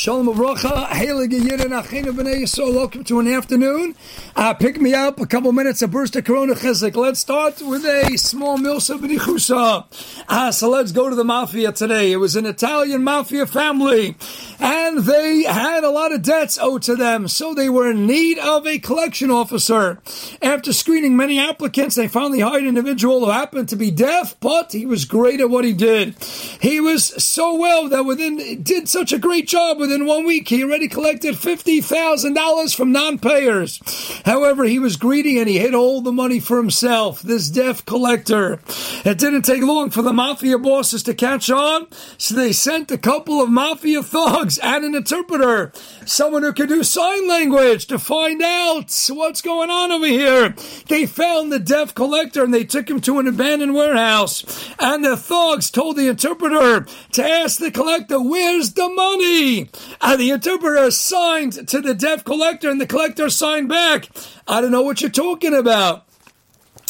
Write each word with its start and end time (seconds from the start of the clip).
Shalom 0.00 0.28
Avrocha, 0.28 0.86
Heilige 0.86 1.38
Yidden, 1.38 1.78
Achinu 1.78 2.12
B'nai 2.12 2.36
Yisrael, 2.36 2.74
welcome 2.74 3.04
to 3.04 3.20
an 3.20 3.28
afternoon. 3.28 3.94
Uh, 4.34 4.54
pick 4.54 4.80
me 4.80 4.94
up, 4.94 5.20
a 5.20 5.26
couple 5.26 5.52
minutes, 5.52 5.82
a 5.82 5.88
burst 5.88 6.16
of 6.16 6.24
Corona 6.24 6.54
Chizek. 6.54 6.96
Let's 6.96 7.20
start 7.20 7.60
with 7.60 7.84
a 7.84 8.16
small 8.16 8.56
Milsa 8.56 8.98
B'nichusa. 8.98 10.24
Uh, 10.26 10.52
so 10.52 10.70
let's 10.70 10.92
go 10.92 11.10
to 11.10 11.14
the 11.14 11.22
Mafia 11.22 11.72
today. 11.72 12.12
It 12.12 12.16
was 12.16 12.34
an 12.34 12.46
Italian 12.46 13.04
Mafia 13.04 13.44
family, 13.44 14.16
and 14.58 15.00
they 15.00 15.42
had 15.42 15.84
a 15.84 15.90
lot 15.90 16.12
of 16.12 16.22
debts 16.22 16.56
owed 16.58 16.80
to 16.84 16.96
them, 16.96 17.28
so 17.28 17.52
they 17.52 17.68
were 17.68 17.90
in 17.90 18.06
need 18.06 18.38
of 18.38 18.66
a 18.66 18.78
collection 18.78 19.30
officer. 19.30 20.00
After 20.40 20.72
screening 20.72 21.14
many 21.14 21.38
applicants, 21.38 21.96
they 21.96 22.08
finally 22.08 22.40
hired 22.40 22.62
an 22.62 22.68
individual 22.70 23.26
who 23.26 23.32
happened 23.32 23.68
to 23.68 23.76
be 23.76 23.90
deaf, 23.90 24.34
but 24.40 24.72
he 24.72 24.86
was 24.86 25.04
great 25.04 25.40
at 25.40 25.50
what 25.50 25.66
he 25.66 25.74
did. 25.74 26.14
He 26.62 26.80
was 26.80 27.04
so 27.22 27.54
well 27.54 27.86
that 27.90 28.04
within, 28.04 28.62
did 28.62 28.88
such 28.88 29.12
a 29.12 29.18
great 29.18 29.46
job 29.46 29.78
with 29.78 29.89
within 29.90 30.06
one 30.06 30.24
week, 30.24 30.48
he 30.48 30.62
already 30.62 30.86
collected 30.86 31.34
$50,000 31.34 32.76
from 32.76 32.92
non 32.92 33.18
payers. 33.18 33.80
However, 34.24 34.62
he 34.62 34.78
was 34.78 34.96
greedy 34.96 35.40
and 35.40 35.48
he 35.48 35.58
hid 35.58 35.74
all 35.74 36.00
the 36.00 36.12
money 36.12 36.38
for 36.38 36.58
himself, 36.58 37.20
this 37.22 37.50
deaf 37.50 37.84
collector. 37.84 38.60
It 39.04 39.18
didn't 39.18 39.42
take 39.42 39.64
long 39.64 39.90
for 39.90 40.02
the 40.02 40.12
mafia 40.12 40.58
bosses 40.58 41.02
to 41.04 41.14
catch 41.14 41.50
on, 41.50 41.88
so 42.18 42.36
they 42.36 42.52
sent 42.52 42.92
a 42.92 42.98
couple 42.98 43.42
of 43.42 43.50
mafia 43.50 44.00
thugs 44.04 44.58
and 44.58 44.84
an 44.84 44.94
interpreter, 44.94 45.72
someone 46.06 46.44
who 46.44 46.52
could 46.52 46.68
do 46.68 46.84
sign 46.84 47.26
language 47.26 47.86
to 47.86 47.98
find 47.98 48.40
out 48.42 48.94
what's 49.10 49.42
going 49.42 49.70
on 49.70 49.90
over 49.90 50.06
here. 50.06 50.54
They 50.86 51.06
found 51.06 51.50
the 51.50 51.58
deaf 51.58 51.96
collector 51.96 52.44
and 52.44 52.54
they 52.54 52.64
took 52.64 52.88
him 52.88 53.00
to 53.00 53.18
an 53.18 53.26
abandoned 53.26 53.74
warehouse. 53.74 54.44
And 54.78 55.04
the 55.04 55.16
thugs 55.16 55.68
told 55.68 55.96
the 55.96 56.06
interpreter 56.06 56.86
to 57.12 57.24
ask 57.24 57.58
the 57.58 57.72
collector, 57.72 58.20
Where's 58.20 58.74
the 58.74 58.88
money? 58.88 59.68
And 60.00 60.20
the 60.20 60.30
interpreter 60.30 60.90
signed 60.90 61.68
to 61.68 61.80
the 61.80 61.94
deaf 61.94 62.24
collector, 62.24 62.70
and 62.70 62.80
the 62.80 62.86
collector 62.86 63.28
signed 63.30 63.68
back. 63.68 64.08
I 64.46 64.60
don't 64.60 64.70
know 64.70 64.82
what 64.82 65.00
you're 65.00 65.10
talking 65.10 65.54
about. 65.54 66.06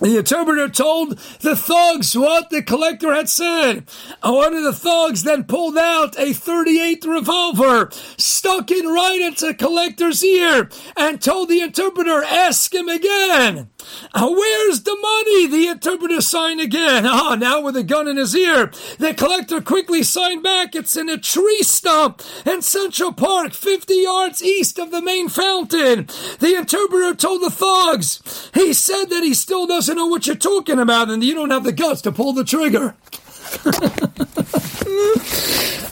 The 0.00 0.18
interpreter 0.18 0.68
told 0.68 1.18
the 1.40 1.54
thugs 1.54 2.16
what 2.16 2.50
the 2.50 2.62
collector 2.62 3.14
had 3.14 3.28
said. 3.28 3.88
One 4.22 4.54
of 4.54 4.64
the 4.64 4.72
thugs 4.72 5.22
then 5.22 5.44
pulled 5.44 5.78
out 5.78 6.18
a 6.18 6.32
38 6.32 7.04
revolver, 7.04 7.90
stuck 8.16 8.72
it 8.72 8.84
right 8.84 9.20
into 9.20 9.46
the 9.46 9.54
collector's 9.54 10.24
ear, 10.24 10.68
and 10.96 11.22
told 11.22 11.48
the 11.48 11.60
interpreter, 11.60 12.24
ask 12.24 12.74
him 12.74 12.88
again. 12.88 13.70
Uh, 14.12 14.28
where's 14.30 14.82
the 14.82 14.96
money? 15.00 15.46
The 15.46 15.68
interpreter 15.68 16.20
signed 16.20 16.60
again. 16.60 17.04
Ah, 17.16 17.36
now 17.36 17.60
with 17.60 17.76
a 17.76 17.82
gun 17.82 18.08
in 18.08 18.16
his 18.16 18.34
ear. 18.34 18.70
The 18.98 19.14
collector 19.14 19.60
quickly 19.60 20.02
signed 20.02 20.42
back. 20.42 20.74
It's 20.74 20.96
in 20.96 21.08
a 21.08 21.16
tree 21.16 21.62
stump 21.62 22.22
in 22.44 22.60
Central 22.60 23.12
Park, 23.12 23.52
50 23.52 23.94
yards 23.94 24.42
east 24.42 24.78
of 24.78 24.90
the 24.90 25.00
main 25.00 25.28
fountain. 25.28 26.06
The 26.40 26.56
interpreter 26.56 27.14
told 27.14 27.42
the 27.42 27.50
thugs, 27.50 28.50
he 28.52 28.72
said 28.72 29.06
that 29.06 29.22
he 29.22 29.32
still 29.32 29.66
doesn't 29.66 29.96
know 29.96 30.06
what 30.06 30.26
you're 30.26 30.36
talking 30.36 30.78
about 30.80 31.08
and 31.08 31.22
you 31.22 31.34
don't 31.34 31.50
have 31.50 31.64
the 31.64 31.72
guts 31.72 32.02
to 32.02 32.12
pull 32.12 32.32
the 32.32 32.44
trigger. 32.44 32.96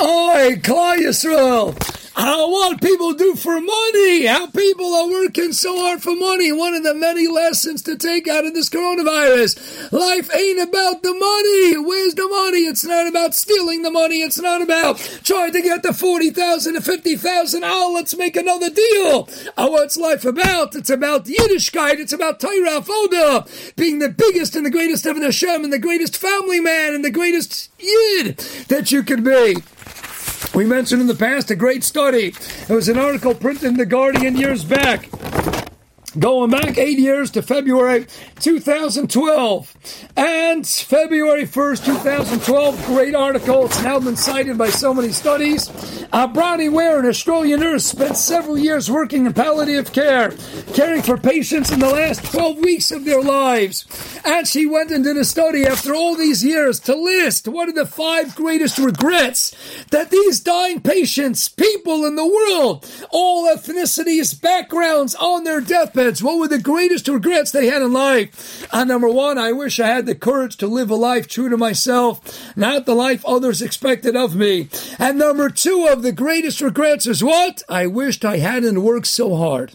Oi, 0.00 0.56
Klal 0.62 0.96
Yisrael! 0.98 1.89
How 2.20 2.50
what 2.50 2.82
people 2.82 3.14
do 3.14 3.34
for 3.34 3.58
money, 3.62 4.26
how 4.26 4.46
people 4.48 4.94
are 4.94 5.08
working 5.08 5.54
so 5.54 5.74
hard 5.80 6.02
for 6.02 6.14
money. 6.14 6.52
One 6.52 6.74
of 6.74 6.82
the 6.82 6.92
many 6.92 7.26
lessons 7.26 7.80
to 7.84 7.96
take 7.96 8.28
out 8.28 8.44
of 8.44 8.52
this 8.52 8.68
coronavirus. 8.68 9.90
Life 9.90 10.28
ain't 10.34 10.60
about 10.60 11.02
the 11.02 11.14
money. 11.14 11.78
Where's 11.78 12.14
the 12.14 12.28
money? 12.28 12.66
It's 12.66 12.84
not 12.84 13.06
about 13.06 13.34
stealing 13.34 13.80
the 13.80 13.90
money. 13.90 14.20
It's 14.20 14.38
not 14.38 14.60
about 14.60 14.98
trying 15.24 15.52
to 15.52 15.62
get 15.62 15.82
the 15.82 15.94
40,000 15.94 16.74
to 16.74 16.82
50,000. 16.82 17.64
Oh, 17.64 17.66
ah, 17.66 17.94
let's 17.94 18.14
make 18.14 18.36
another 18.36 18.68
deal. 18.68 19.26
Oh, 19.56 19.70
what's 19.70 19.96
life 19.96 20.26
about? 20.26 20.76
It's 20.76 20.90
about 20.90 21.24
Yiddishkeit. 21.24 22.00
It's 22.00 22.12
about 22.12 22.38
Torah 22.38 22.82
Foda, 22.82 23.74
being 23.76 23.98
the 23.98 24.10
biggest 24.10 24.54
and 24.54 24.66
the 24.66 24.70
greatest 24.70 25.06
of 25.06 25.16
Hashem 25.16 25.64
and 25.64 25.72
the 25.72 25.78
greatest 25.78 26.18
family 26.18 26.60
man 26.60 26.92
and 26.92 27.02
the 27.02 27.10
greatest 27.10 27.70
Yid 27.78 28.36
that 28.68 28.92
you 28.92 29.02
could 29.02 29.24
be. 29.24 29.56
We 30.54 30.64
mentioned 30.64 31.00
in 31.00 31.06
the 31.06 31.14
past 31.14 31.50
a 31.50 31.56
great 31.56 31.84
study. 31.84 32.34
It 32.68 32.70
was 32.70 32.88
an 32.88 32.98
article 32.98 33.34
printed 33.34 33.64
in 33.64 33.76
The 33.76 33.86
Guardian 33.86 34.36
years 34.36 34.64
back. 34.64 35.08
Going 36.18 36.50
back 36.50 36.76
eight 36.76 36.98
years 36.98 37.30
to 37.32 37.42
February 37.42 38.06
2012. 38.40 39.76
And 40.16 40.66
February 40.66 41.44
1st, 41.44 41.84
2012, 41.84 42.86
great 42.86 43.14
article. 43.14 43.66
It's 43.66 43.80
now 43.84 44.00
been 44.00 44.16
cited 44.16 44.58
by 44.58 44.70
so 44.70 44.92
many 44.92 45.10
studies. 45.10 45.68
Uh, 46.12 46.26
Bronnie 46.26 46.68
Ware, 46.68 46.98
an 46.98 47.06
Australian 47.06 47.60
nurse, 47.60 47.84
spent 47.84 48.16
several 48.16 48.58
years 48.58 48.90
working 48.90 49.26
in 49.26 49.32
palliative 49.32 49.92
care, 49.92 50.32
caring 50.74 51.02
for 51.02 51.16
patients 51.16 51.70
in 51.70 51.78
the 51.78 51.88
last 51.88 52.24
12 52.32 52.58
weeks 52.58 52.90
of 52.90 53.04
their 53.04 53.22
lives. 53.22 53.86
And 54.24 54.48
she 54.48 54.66
went 54.66 54.90
and 54.90 55.04
did 55.04 55.16
a 55.16 55.24
study 55.24 55.64
after 55.64 55.94
all 55.94 56.16
these 56.16 56.44
years 56.44 56.80
to 56.80 56.94
list 56.96 57.46
what 57.46 57.68
are 57.68 57.72
the 57.72 57.86
five 57.86 58.34
greatest 58.34 58.78
regrets 58.78 59.54
that 59.90 60.10
these 60.10 60.40
dying 60.40 60.80
patients, 60.80 61.48
people 61.48 62.04
in 62.04 62.16
the 62.16 62.26
world, 62.26 62.90
all 63.10 63.46
ethnicities, 63.46 64.40
backgrounds 64.40 65.14
on 65.14 65.44
their 65.44 65.60
what 66.22 66.38
were 66.38 66.48
the 66.48 66.58
greatest 66.58 67.08
regrets 67.08 67.50
they 67.50 67.66
had 67.66 67.82
in 67.82 67.92
life? 67.92 68.66
Uh, 68.72 68.84
number 68.84 69.08
one, 69.08 69.38
I 69.38 69.52
wish 69.52 69.78
I 69.78 69.88
had 69.88 70.06
the 70.06 70.14
courage 70.14 70.56
to 70.56 70.66
live 70.66 70.90
a 70.90 70.94
life 70.94 71.28
true 71.28 71.48
to 71.48 71.56
myself, 71.56 72.56
not 72.56 72.86
the 72.86 72.94
life 72.94 73.24
others 73.26 73.60
expected 73.60 74.16
of 74.16 74.34
me. 74.34 74.68
And 74.98 75.18
number 75.18 75.50
two 75.50 75.88
of 75.90 76.02
the 76.02 76.12
greatest 76.12 76.60
regrets 76.60 77.06
is 77.06 77.22
what? 77.22 77.62
I 77.68 77.86
wished 77.86 78.24
I 78.24 78.38
hadn't 78.38 78.82
worked 78.82 79.08
so 79.08 79.36
hard. 79.36 79.72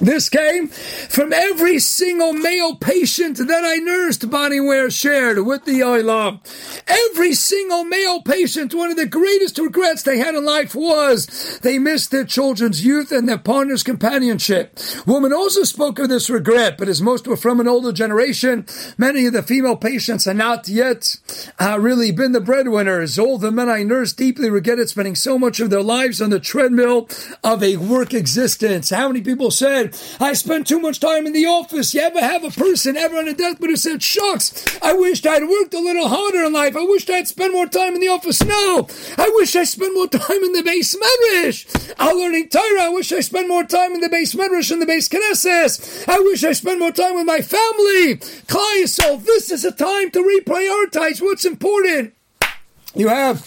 This 0.00 0.28
came 0.28 0.68
from 0.68 1.32
every 1.32 1.80
single 1.80 2.32
male 2.32 2.76
patient 2.76 3.36
that 3.38 3.64
I 3.64 3.76
nursed, 3.76 4.30
Bronnie 4.30 4.64
Ware 4.64 4.90
shared 4.90 5.44
with 5.44 5.64
the 5.64 5.80
Oilam. 5.80 6.40
Every 6.86 7.34
single 7.34 7.82
male 7.82 8.22
patient, 8.22 8.74
one 8.74 8.90
of 8.90 8.96
the 8.96 9.06
greatest 9.06 9.58
regrets 9.58 10.04
they 10.04 10.18
had 10.18 10.36
in 10.36 10.44
life 10.44 10.74
was 10.74 11.58
they 11.62 11.80
missed 11.80 12.12
their 12.12 12.24
children's 12.24 12.84
youth 12.84 13.10
and 13.10 13.28
their 13.28 13.38
partner's 13.38 13.82
companionship. 13.82 14.78
Women 15.04 15.32
also 15.32 15.64
spoke 15.64 15.98
of 15.98 16.08
this 16.08 16.30
regret, 16.30 16.78
but 16.78 16.88
as 16.88 17.02
most 17.02 17.26
were 17.26 17.36
from 17.36 17.58
an 17.58 17.66
older 17.66 17.92
generation, 17.92 18.66
many 18.96 19.26
of 19.26 19.32
the 19.32 19.42
female 19.42 19.76
patients 19.76 20.28
are 20.28 20.34
not 20.34 20.68
yet 20.68 21.16
uh, 21.58 21.76
really 21.80 22.12
been 22.12 22.32
the 22.32 22.40
breadwinners. 22.40 23.18
All 23.18 23.38
the 23.38 23.50
men 23.50 23.68
I 23.68 23.82
nursed 23.82 24.16
deeply 24.16 24.48
regretted 24.48 24.88
spending 24.88 25.16
so 25.16 25.38
much 25.38 25.58
of 25.58 25.70
their 25.70 25.82
lives 25.82 26.22
on 26.22 26.30
the 26.30 26.38
treadmill 26.38 27.08
of 27.42 27.64
a 27.64 27.76
work 27.78 28.14
existence. 28.14 28.90
How 28.90 29.08
many 29.08 29.22
people 29.22 29.50
said, 29.50 29.87
I 30.20 30.32
spent 30.32 30.66
too 30.66 30.80
much 30.80 31.00
time 31.00 31.26
in 31.26 31.32
the 31.32 31.46
office. 31.46 31.94
You 31.94 32.00
ever 32.00 32.20
have 32.20 32.44
a 32.44 32.50
person 32.50 32.96
ever 32.96 33.16
on 33.16 33.28
a 33.28 33.34
deathbed 33.34 33.70
who 33.70 33.76
said, 33.76 34.02
shucks, 34.02 34.78
I 34.82 34.92
wished 34.92 35.26
I'd 35.26 35.48
worked 35.48 35.74
a 35.74 35.80
little 35.80 36.08
harder 36.08 36.44
in 36.44 36.52
life. 36.52 36.76
I 36.76 36.84
wished 36.84 37.10
I'd 37.10 37.28
spent 37.28 37.52
more 37.52 37.66
time 37.66 37.94
in 37.94 38.00
the 38.00 38.08
office. 38.08 38.42
No, 38.42 38.88
I 39.16 39.30
wish 39.34 39.54
I 39.56 39.64
spent 39.64 39.94
more 39.94 40.08
time 40.08 40.44
in 40.44 40.52
the 40.52 40.62
beis 40.62 40.94
medrash. 40.96 41.94
I'm 41.98 42.16
learning 42.16 42.48
Torah. 42.48 42.82
I 42.82 42.88
wish 42.88 43.12
I 43.12 43.20
spent 43.20 43.48
more 43.48 43.64
time 43.64 43.92
in 43.92 44.00
the 44.00 44.08
beis 44.08 44.34
medrash 44.34 44.70
and 44.70 44.82
the 44.82 44.86
beis 44.86 45.08
knesses. 45.08 46.08
I 46.08 46.18
wish 46.18 46.44
I 46.44 46.52
spent 46.52 46.78
more 46.78 46.92
time 46.92 47.14
with 47.14 47.26
my 47.26 47.40
family. 47.40 48.16
Klal 48.46 48.82
Yisrael, 48.82 49.24
this 49.24 49.50
is 49.50 49.64
a 49.64 49.72
time 49.72 50.10
to 50.12 50.20
reprioritize 50.20 51.20
what's 51.20 51.44
important. 51.44 52.14
You 52.94 53.08
have 53.08 53.38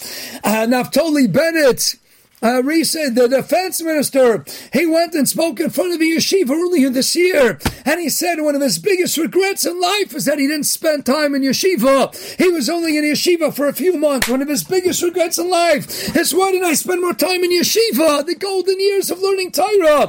uh, 0.44 0.66
Naftali 0.68 1.32
Bennett 1.32 1.96
uh, 2.42 2.62
recent, 2.64 3.16
the 3.16 3.28
defense 3.28 3.82
minister, 3.82 4.44
he 4.74 4.86
went 4.86 5.14
and 5.14 5.30
spoke 5.30 5.60
in 5.60 5.70
front 5.70 5.94
of 5.94 6.00
the 6.00 6.12
yeshiva 6.12 6.50
earlier 6.50 6.90
this 6.90 7.16
year, 7.16 7.60
and 7.86 8.00
he 8.00 8.10
said 8.10 8.42
one 8.42 8.56
of 8.56 8.62
his 8.62 8.80
biggest 8.80 9.18
regrets 9.18 9.66
in 9.66 9.80
life 9.80 10.16
is 10.16 10.26
that 10.26 10.40
he 10.40 10.48
didn't 10.48 10.66
spend 10.66 11.06
time 11.06 11.36
in 11.36 11.44
yeshiva. 11.44 12.16
He 12.38 12.50
was 12.50 12.70
only 12.70 12.98
in 12.98 13.04
yeshiva 13.04 13.54
for 13.54 13.68
a 13.68 13.74
few 13.74 13.98
months. 13.98 14.28
One 14.28 14.42
of 14.42 14.48
his 14.48 14.64
biggest 14.64 15.04
regrets 15.04 15.38
in 15.38 15.50
life 15.50 16.16
is 16.16 16.34
why 16.34 16.52
didn't 16.52 16.68
I 16.68 16.74
spend 16.74 17.02
more 17.02 17.14
time 17.14 17.44
in 17.44 17.52
yeshiva? 17.52 18.26
The 18.26 18.36
golden 18.36 18.80
years 18.80 19.12
of 19.12 19.20
learning 19.20 19.52
Torah. 19.52 20.08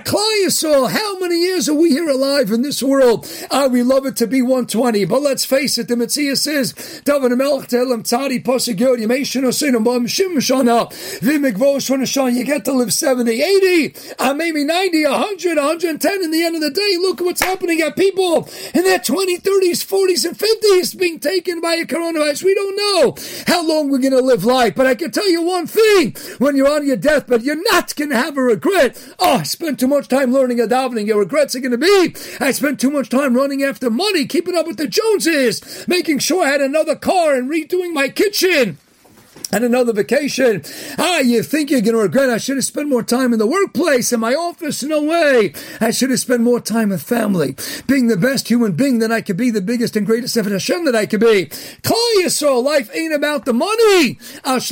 Klal 0.00 0.90
how 0.90 1.18
many 1.18 1.40
years 1.40 1.68
are 1.68 1.74
we 1.74 1.90
here 1.90 2.08
alive 2.08 2.50
in 2.50 2.62
this 2.62 2.82
world? 2.82 3.26
Uh, 3.50 3.68
we 3.70 3.82
love 3.82 4.06
it 4.06 4.16
to 4.16 4.26
be 4.26 4.42
120, 4.42 5.04
but 5.06 5.22
let's 5.22 5.44
face 5.44 5.78
it, 5.78 5.88
the 5.88 5.94
Metzias 5.94 6.38
says, 6.38 6.72
Pasuk 7.04 8.76
Yemeshin 8.76 9.44
Shim 10.10 10.36
Shana 10.36 10.90
Rosh 11.74 11.88
Hashanah, 11.88 12.34
you 12.34 12.44
get 12.44 12.64
to 12.64 12.72
live 12.72 12.92
70, 12.92 13.40
80, 13.40 13.94
uh, 14.18 14.34
maybe 14.34 14.64
90, 14.64 15.04
100, 15.06 15.56
110 15.56 16.22
in 16.22 16.30
the 16.32 16.42
end 16.42 16.56
of 16.56 16.62
the 16.62 16.70
day. 16.70 16.96
Look 16.98 17.20
what's 17.20 17.40
happening 17.40 17.80
at 17.80 17.96
people 17.96 18.48
in 18.74 18.82
their 18.82 18.98
20s, 18.98 19.40
30s, 19.42 19.86
40s, 19.86 20.24
and 20.26 20.36
50s 20.36 20.98
being 20.98 21.20
taken 21.20 21.60
by 21.60 21.74
a 21.74 21.84
coronavirus. 21.84 22.42
We 22.42 22.54
don't 22.54 22.76
know 22.76 23.14
how 23.46 23.64
long 23.64 23.88
we're 23.88 23.98
going 23.98 24.12
to 24.12 24.20
live 24.20 24.44
life, 24.44 24.74
but 24.74 24.86
I 24.86 24.96
can 24.96 25.12
tell 25.12 25.30
you 25.30 25.42
one 25.42 25.68
thing. 25.68 26.16
When 26.38 26.56
you're 26.56 26.70
on 26.70 26.86
your 26.86 26.96
deathbed, 26.96 27.42
you're 27.42 27.62
not 27.70 27.94
going 27.94 28.10
to 28.10 28.16
have 28.16 28.36
a 28.36 28.42
regret. 28.42 29.00
Oh, 29.20 29.36
I 29.36 29.42
spent 29.44 29.78
too 29.78 29.88
much 29.88 30.08
time 30.08 30.32
learning 30.32 30.60
a 30.60 30.66
davening. 30.66 31.06
Your 31.06 31.20
regrets 31.20 31.54
are 31.54 31.60
going 31.60 31.70
to 31.70 31.78
be, 31.78 32.16
I 32.40 32.50
spent 32.50 32.80
too 32.80 32.90
much 32.90 33.10
time 33.10 33.36
running 33.36 33.62
after 33.62 33.90
money, 33.90 34.26
keeping 34.26 34.56
up 34.56 34.66
with 34.66 34.76
the 34.76 34.88
Joneses, 34.88 35.86
making 35.86 36.18
sure 36.18 36.44
I 36.44 36.50
had 36.50 36.60
another 36.60 36.96
car 36.96 37.34
and 37.34 37.48
redoing 37.48 37.92
my 37.92 38.08
kitchen. 38.08 38.78
And 39.52 39.64
another 39.64 39.92
vacation. 39.92 40.62
Ah, 40.98 41.18
you 41.18 41.42
think 41.42 41.70
you're 41.70 41.80
going 41.80 41.94
to 41.94 42.02
regret, 42.02 42.30
I 42.30 42.38
should 42.38 42.56
have 42.56 42.64
spent 42.64 42.88
more 42.88 43.02
time 43.02 43.32
in 43.32 43.38
the 43.38 43.46
workplace, 43.46 44.12
in 44.12 44.20
my 44.20 44.34
office. 44.34 44.82
No 44.82 45.02
way. 45.02 45.52
I 45.80 45.90
should 45.90 46.10
have 46.10 46.20
spent 46.20 46.42
more 46.42 46.60
time 46.60 46.90
with 46.90 47.02
family. 47.02 47.56
Being 47.86 48.08
the 48.08 48.16
best 48.16 48.48
human 48.48 48.72
being 48.72 48.98
that 49.00 49.12
I 49.12 49.20
could 49.20 49.36
be, 49.36 49.50
the 49.50 49.60
biggest 49.60 49.96
and 49.96 50.06
greatest 50.06 50.36
Eved 50.36 50.52
Hashem 50.52 50.84
that 50.84 50.96
I 50.96 51.06
could 51.06 51.20
be. 51.20 51.46
Klal 51.46 52.14
Yisrael, 52.18 52.62
life 52.62 52.90
ain't 52.94 53.14
about 53.14 53.44
the 53.44 53.52
money. 53.52 54.18
Not 54.44 54.70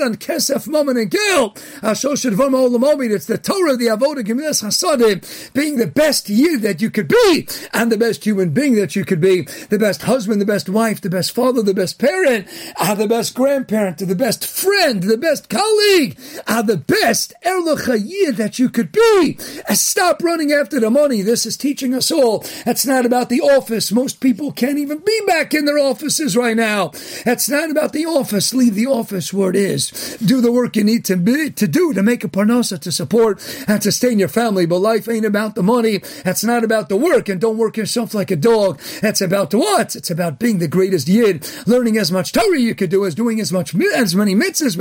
on 0.00 0.14
Kesef 0.16 0.68
Moment 0.68 0.98
and 0.98 1.10
Gil. 1.10 1.54
It's 1.82 3.26
the 3.26 3.38
Torah, 3.38 3.76
the 3.76 3.86
Avodah 3.86 4.24
Gemilas 4.24 4.62
Hasadim, 4.62 5.52
being 5.52 5.76
the 5.76 5.86
best 5.86 6.28
year 6.28 6.58
that 6.58 6.80
you 6.80 6.90
could 6.90 7.08
be, 7.08 7.48
and 7.72 7.90
the 7.90 7.96
best 7.96 8.24
human 8.24 8.50
being 8.50 8.74
that 8.76 8.96
you 8.96 9.04
could 9.04 9.20
be, 9.20 9.42
the 9.42 9.78
best 9.78 10.02
husband, 10.02 10.40
the 10.40 10.46
best 10.46 10.68
wife, 10.68 11.00
the 11.00 11.10
best 11.10 11.32
father, 11.32 11.62
the 11.62 11.74
best 11.74 11.98
parent, 11.98 12.48
ah, 12.96 12.98
the 12.98 13.08
best 13.08 13.34
grandparent, 13.34 13.98
the 13.98 14.14
best 14.14 14.46
friend, 14.46 15.02
the 15.02 15.16
best 15.16 15.48
colleague, 15.48 16.18
are 16.46 16.62
the 16.62 16.76
best 16.76 17.34
Erlachayir 17.44 18.36
that 18.36 18.58
you 18.58 18.68
could 18.68 18.92
be. 18.92 19.36
Stop 19.74 20.22
running 20.22 20.52
after 20.52 20.80
the 20.80 20.90
money. 20.90 21.22
This 21.22 21.46
is 21.46 21.56
teaching 21.56 21.94
us 21.94 22.10
all. 22.10 22.44
It's 22.64 22.86
not 22.86 23.06
about 23.06 23.28
the 23.28 23.40
office. 23.40 23.92
Most 23.92 24.20
people 24.20 24.52
can't 24.52 24.78
even 24.78 24.98
be 24.98 25.20
back 25.26 25.54
in 25.54 25.64
their 25.64 25.78
offices 25.78 26.36
right 26.36 26.56
now. 26.56 26.90
It's 27.24 27.48
not 27.48 27.70
about 27.70 27.92
the 27.92 28.06
office. 28.06 28.54
Leave 28.54 28.74
the 28.74 28.86
office 28.86 29.32
where 29.32 29.50
it 29.50 29.56
is. 29.56 30.16
Do 30.24 30.40
the 30.40 30.52
work 30.52 30.76
you 30.76 30.84
need 30.84 31.04
to 31.06 31.16
be, 31.16 31.50
to 31.50 31.68
do 31.68 31.92
to 31.92 32.02
make 32.02 32.24
a 32.24 32.28
parnasa 32.28 32.78
to 32.80 32.92
support 32.92 33.40
and 33.68 33.82
sustain 33.82 34.18
your 34.18 34.28
family. 34.28 34.66
But 34.66 34.78
life 34.78 35.08
ain't 35.08 35.26
about 35.26 35.54
the 35.54 35.62
money. 35.62 36.00
It's 36.24 36.44
not 36.44 36.64
about 36.64 36.88
the 36.88 36.96
work. 36.96 37.28
And 37.28 37.40
don't 37.40 37.58
work 37.58 37.76
yourself 37.76 38.14
like 38.14 38.30
a 38.30 38.36
dog. 38.36 38.80
It's 39.02 39.20
about 39.20 39.52
what? 39.54 39.96
It's 39.96 40.10
about 40.10 40.38
being 40.38 40.58
the 40.58 40.68
greatest 40.68 41.08
yid, 41.08 41.46
learning 41.66 41.98
as 41.98 42.10
much 42.10 42.32
Torah 42.32 42.58
you 42.58 42.74
could 42.86 42.92
do 42.92 43.04
is 43.04 43.16
doing 43.16 43.40
as 43.40 43.52
much 43.52 43.74
as 43.74 44.14
many 44.14 44.36
mitzvahs. 44.36 44.76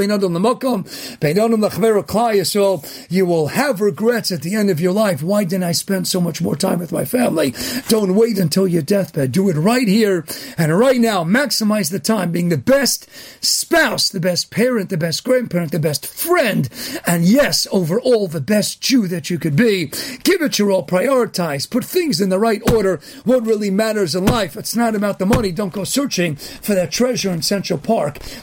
So 2.45 2.83
you 3.09 3.25
will 3.25 3.47
have 3.47 3.81
regrets 3.81 4.31
at 4.31 4.43
the 4.43 4.53
end 4.53 4.69
of 4.69 4.79
your 4.79 4.91
life. 4.91 5.23
Why 5.23 5.43
didn't 5.43 5.63
I 5.63 5.71
spend 5.71 6.07
so 6.07 6.21
much 6.21 6.39
more 6.39 6.55
time 6.55 6.77
with 6.77 6.91
my 6.91 7.03
family? 7.03 7.55
Don't 7.87 8.13
wait 8.15 8.37
until 8.37 8.67
your 8.67 8.83
deathbed. 8.83 9.31
Do 9.31 9.49
it 9.49 9.55
right 9.55 9.87
here 9.87 10.23
and 10.55 10.77
right 10.77 11.01
now. 11.01 11.23
Maximize 11.23 11.89
the 11.89 11.99
time 11.99 12.31
being 12.31 12.49
the 12.49 12.57
best 12.57 13.09
spouse, 13.43 14.09
the 14.09 14.19
best 14.19 14.51
parent, 14.51 14.91
the 14.91 14.97
best 14.97 15.23
grandparent, 15.23 15.71
the 15.71 15.79
best 15.79 16.05
friend, 16.05 16.69
and 17.07 17.25
yes, 17.25 17.65
overall, 17.71 18.27
the 18.27 18.41
best 18.41 18.81
Jew 18.81 19.07
that 19.07 19.31
you 19.31 19.39
could 19.39 19.55
be. 19.55 19.87
Give 20.23 20.43
it 20.43 20.59
your 20.59 20.71
all. 20.71 20.85
Prioritize. 20.85 21.67
Put 21.67 21.83
things 21.83 22.21
in 22.21 22.29
the 22.29 22.37
right 22.37 22.61
order. 22.71 22.99
What 23.23 23.45
really 23.45 23.71
matters 23.71 24.13
in 24.13 24.25
life. 24.25 24.55
It's 24.55 24.75
not 24.75 24.93
about 24.93 25.17
the 25.17 25.25
money. 25.25 25.51
Don't 25.51 25.73
go 25.73 25.83
searching 25.83 26.35
for 26.35 26.75
that 26.75 26.91
treasure 26.91 27.31
in 27.31 27.41
Central 27.41 27.79
Park. 27.79 27.94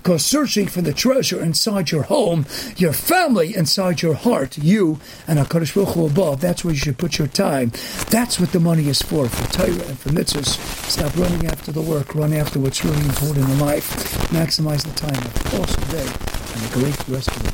Go 0.02 0.16
searching 0.16 0.66
for 0.66 0.80
the 0.80 0.92
treasure 0.92 1.40
inside 1.42 1.90
your 1.90 2.04
home, 2.04 2.46
your 2.76 2.92
family, 2.92 3.54
inside 3.54 4.02
your 4.02 4.14
heart, 4.14 4.56
you 4.56 4.98
and 5.28 5.38
HaKadosh 5.38 5.74
Baruch 5.74 5.94
Hu 5.94 6.06
above. 6.06 6.40
That's 6.40 6.64
where 6.64 6.72
you 6.72 6.80
should 6.80 6.98
put 6.98 7.18
your 7.18 7.28
time. 7.28 7.72
That's 8.08 8.40
what 8.40 8.52
the 8.52 8.60
money 8.60 8.88
is 8.88 9.02
for, 9.02 9.28
for 9.28 9.52
Torah 9.52 9.88
and 9.88 9.98
for 9.98 10.08
mitzvahs. 10.08 10.56
Stop 10.88 11.16
running 11.16 11.46
after 11.46 11.70
the 11.70 11.82
work. 11.82 12.14
Run 12.14 12.32
after 12.32 12.58
what's 12.58 12.84
really 12.84 13.04
important 13.04 13.48
in 13.48 13.58
life. 13.58 13.88
Maximize 14.30 14.84
the 14.84 14.94
time. 14.94 15.60
Awesome 15.60 15.88
day 15.90 16.32
and 16.54 16.64
a 16.64 16.74
great 16.74 17.08
rest 17.08 17.28
of 17.28 17.42
the 17.42 17.50
week. 17.50 17.52